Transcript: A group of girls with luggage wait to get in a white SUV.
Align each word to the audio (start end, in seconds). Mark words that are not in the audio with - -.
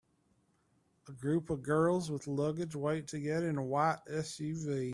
A 1.09 1.11
group 1.11 1.51
of 1.51 1.61
girls 1.61 2.09
with 2.09 2.25
luggage 2.25 2.75
wait 2.75 3.07
to 3.09 3.19
get 3.19 3.43
in 3.43 3.57
a 3.57 3.63
white 3.63 3.99
SUV. 4.09 4.89